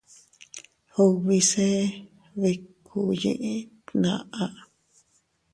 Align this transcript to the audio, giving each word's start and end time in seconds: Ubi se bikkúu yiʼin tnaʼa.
Ubi 1.03 1.37
se 1.49 1.67
bikkúu 2.39 3.09
yiʼin 3.21 3.59
tnaʼa. 3.85 4.43